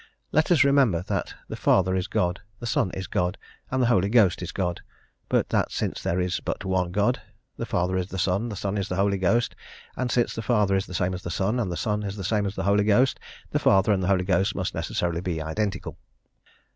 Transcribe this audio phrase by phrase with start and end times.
[0.31, 3.37] Let us remember that the Father is God, the Son is God,
[3.69, 4.81] and the Holy Ghost is God,
[5.29, 7.21] but that since there is but one God,
[7.57, 9.55] the Father is the Son, and the Son is the Holy Ghost,
[9.95, 12.23] and since the Father is the same as the Son, and the Son is the
[12.23, 13.19] same as the Holy Ghost,
[13.51, 15.99] the Father and the Holy Ghost must necessarily be identical.